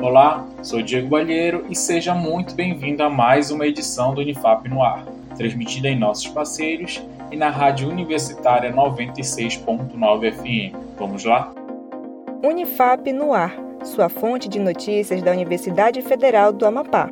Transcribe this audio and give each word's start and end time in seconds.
Olá, 0.00 0.46
sou 0.62 0.80
Diego 0.80 1.08
Balheiro 1.08 1.66
e 1.68 1.74
seja 1.74 2.14
muito 2.14 2.54
bem-vindo 2.54 3.02
a 3.02 3.10
mais 3.10 3.50
uma 3.50 3.66
edição 3.66 4.14
do 4.14 4.20
Unifap 4.20 4.68
no 4.68 4.80
Ar, 4.80 5.04
transmitida 5.36 5.88
em 5.88 5.98
nossos 5.98 6.28
parceiros 6.28 7.02
e 7.32 7.36
na 7.36 7.50
Rádio 7.50 7.88
Universitária 7.88 8.72
96.9 8.72 10.32
FM. 10.32 10.76
Vamos 10.96 11.24
lá? 11.24 11.52
Unifap 12.44 13.12
no 13.12 13.34
Ar, 13.34 13.52
sua 13.82 14.08
fonte 14.08 14.48
de 14.48 14.60
notícias 14.60 15.20
da 15.20 15.32
Universidade 15.32 16.00
Federal 16.00 16.52
do 16.52 16.64
Amapá. 16.64 17.10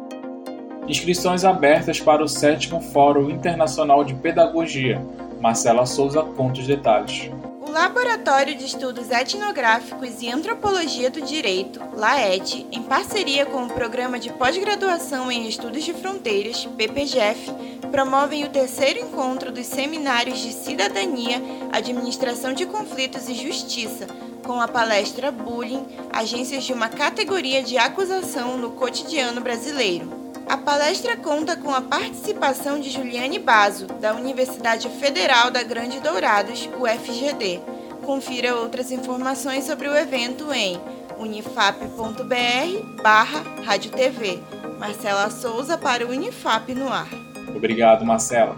Inscrições 0.87 1.45
abertas 1.45 1.99
para 1.99 2.23
o 2.23 2.29
sétimo 2.29 2.81
Fórum 2.81 3.29
Internacional 3.31 4.05
de 4.05 4.15
Pedagogia. 4.15 5.05
Marcela 5.41 5.87
Souza 5.87 6.23
conta 6.23 6.61
os 6.61 6.67
detalhes. 6.69 7.33
O 7.67 7.73
Laboratório 7.73 8.55
de 8.55 8.65
Estudos 8.65 9.11
Etnográficos 9.11 10.23
e 10.23 10.31
Antropologia 10.31 11.11
do 11.11 11.21
Direito, 11.21 11.81
LAET, 11.95 12.65
em 12.71 12.81
parceria 12.85 13.45
com 13.45 13.65
o 13.65 13.69
Programa 13.69 14.21
de 14.21 14.33
Pós-Graduação 14.33 15.33
em 15.33 15.49
Estudos 15.49 15.83
de 15.83 15.93
Fronteiras, 15.93 16.65
PPGF, 16.65 17.51
promovem 17.91 18.45
o 18.45 18.51
terceiro 18.51 19.01
encontro 19.01 19.51
dos 19.51 19.67
Seminários 19.67 20.39
de 20.39 20.53
Cidadania, 20.53 21.43
Administração 21.73 22.53
de 22.53 22.65
Conflitos 22.67 23.29
e 23.29 23.35
Justiça, 23.35 24.07
com 24.45 24.61
a 24.61 24.69
palestra 24.69 25.33
Bullying, 25.33 25.85
Agências 26.13 26.63
de 26.63 26.73
uma 26.73 26.89
Categoria 26.89 27.65
de 27.65 27.77
Acusação 27.77 28.57
no 28.57 28.71
Cotidiano 28.71 29.41
Brasileiro. 29.41 30.26
A 30.49 30.57
palestra 30.57 31.17
conta 31.17 31.57
com 31.57 31.75
a 31.75 31.81
participação 31.81 32.79
de 32.79 32.89
Juliane 32.89 33.39
Bazo, 33.39 33.87
da 33.87 34.15
Universidade 34.15 34.89
Federal 34.89 35.51
da 35.51 35.65
Grande 35.65 35.99
Dourados, 35.99 36.69
UFGD. 36.79 37.61
Confira 38.05 38.55
outras 38.55 38.93
informações 38.93 39.65
sobre 39.65 39.89
o 39.89 39.97
evento 39.97 40.53
em 40.53 40.81
unifap.br 41.19 43.03
barra 43.03 43.43
Rádio 43.65 43.91
TV. 43.91 44.39
Marcela 44.79 45.29
Souza 45.31 45.77
para 45.77 46.07
o 46.07 46.11
Unifap 46.11 46.73
no 46.75 46.93
ar. 46.93 47.09
Obrigado, 47.55 48.05
Marcela. 48.05 48.57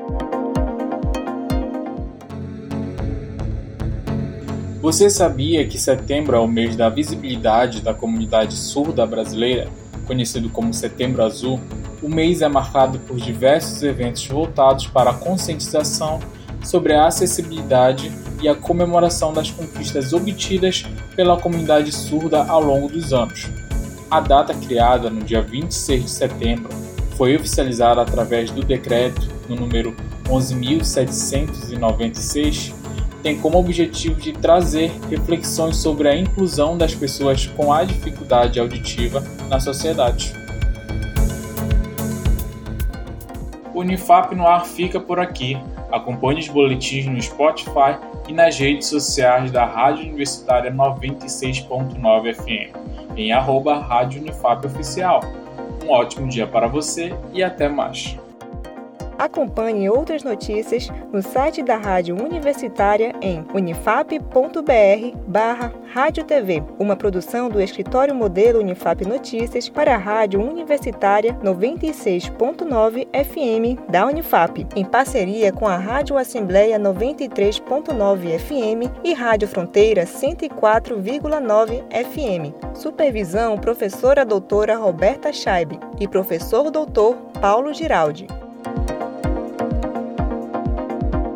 Você 4.82 5.10
sabia 5.10 5.67
que 5.67 5.77
setembro 5.77 6.36
é 6.36 6.39
o 6.39 6.48
mês 6.48 6.76
da 6.76 6.88
visibilidade 6.88 7.82
da 7.82 7.94
comunidade 7.94 8.56
surda 8.56 9.06
brasileira, 9.06 9.67
conhecido 10.06 10.50
como 10.50 10.73
Setembro 10.73 11.23
Azul? 11.23 11.60
O 12.02 12.08
mês 12.08 12.42
é 12.42 12.48
marcado 12.48 13.00
por 13.00 13.17
diversos 13.17 13.83
eventos 13.83 14.26
voltados 14.27 14.88
para 14.88 15.10
a 15.10 15.14
conscientização 15.14 16.20
sobre 16.64 16.94
a 16.94 17.08
acessibilidade 17.08 18.11
e 18.42 18.48
a 18.48 18.55
comemoração 18.55 19.33
das 19.33 19.52
conquistas 19.52 20.14
obtidas 20.14 20.86
pela 21.15 21.39
comunidade 21.39 21.92
surda 21.92 22.43
ao 22.45 22.61
longo 22.61 22.87
dos 22.87 23.14
anos. 23.14 23.48
A 24.09 24.20
data 24.20 24.53
criada 24.53 25.09
no 25.09 25.21
dia 25.21 25.42
26 25.42 26.03
de 26.03 26.09
setembro 26.09 26.70
foi 27.17 27.36
oficializada 27.36 28.02
através 28.02 28.49
do 28.52 28.64
decreto 28.64 29.27
no 29.49 29.55
número 29.55 29.95
11.796, 30.26 32.73
tem 33.23 33.39
como 33.39 33.58
objetivo 33.58 34.21
de 34.21 34.33
trazer 34.33 34.92
reflexões 35.09 35.77
sobre 35.77 36.08
a 36.08 36.15
inclusão 36.15 36.77
das 36.77 36.93
pessoas 36.93 37.47
com 37.47 37.73
a 37.73 37.83
dificuldade 37.83 38.59
auditiva 38.59 39.23
na 39.49 39.59
sociedade. 39.59 40.36
O 43.77 43.82
Unifap 43.82 44.33
no 44.33 44.48
ar 44.48 44.65
fica 44.65 44.99
por 44.99 45.20
aqui. 45.20 45.55
Acompanhe 45.92 46.39
os 46.39 46.48
boletins 46.48 47.05
no 47.05 47.21
Spotify 47.21 47.99
e 48.27 48.33
nas 48.33 48.58
redes 48.58 48.88
sociais 48.88 49.52
da 49.52 49.65
Rádio 49.65 50.05
Universitária 50.05 50.71
96.9 50.71 52.33
FM, 52.33 52.76
em 53.15 53.32
arroba 53.32 53.77
Rádio 53.77 54.20
Unifap 54.20 54.65
Oficial. 54.65 55.20
Um 55.86 55.92
ótimo 55.92 56.27
dia 56.27 56.48
para 56.48 56.65
você 56.65 57.14
e 57.32 57.43
até 57.43 57.70
mais. 57.70 58.17
Acompanhe 59.17 59.89
outras 59.89 60.23
notícias 60.23 60.89
no 61.11 61.22
site 61.23 61.64
da 61.64 61.76
Rádio 61.76 62.16
Universitária 62.16 63.16
em 63.22 63.44
unifap.br 63.54 65.17
barra 65.28 65.73
Rádio 65.92 66.23
TV, 66.23 66.64
uma 66.78 66.95
produção 66.95 67.50
do 67.50 67.60
Escritório 67.60 68.14
Modelo 68.14 68.60
Unifap 68.60 69.04
Notícias 69.06 69.67
para 69.67 69.95
a 69.95 69.98
Rádio 69.98 70.39
Universitária 70.39 71.33
96.9 71.44 73.08
FM 73.08 73.89
da 73.89 74.06
Unifap, 74.06 74.67
em 74.76 74.86
parceria 74.86 75.52
com 75.52 75.67
a 75.67 75.77
Rádio 75.77 76.17
Assembleia 76.17 76.80
93.9 76.80 78.38
FM 78.38 78.92
e 79.04 79.14
Rádio 79.14 79.48
Fronteira 79.48 80.04
104,9 80.04 81.83
FM. 81.89 82.54
Supervisão 82.76 83.58
professora 83.58 84.23
doutora 84.23 84.77
Roberta 84.77 85.33
Scheibe 85.33 85.80
e 86.00 86.08
professor 86.08 86.70
doutor 86.70 87.16
Paulo 87.42 87.73
Giraldi. 87.73 88.27